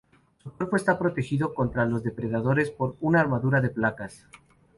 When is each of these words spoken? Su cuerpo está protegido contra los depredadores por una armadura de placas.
Su 0.43 0.49
cuerpo 0.51 0.77
está 0.77 0.97
protegido 0.97 1.53
contra 1.53 1.85
los 1.85 2.01
depredadores 2.01 2.71
por 2.71 2.95
una 3.01 3.19
armadura 3.21 3.61
de 3.61 3.69
placas. 3.69 4.25